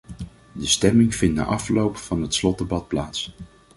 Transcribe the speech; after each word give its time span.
De 0.51 0.65
stemming 0.65 1.15
vindt 1.15 1.35
na 1.35 1.43
afloop 1.45 1.97
van 1.97 2.21
het 2.21 2.33
slotdebat 2.33 2.87
plaats. 2.87 3.33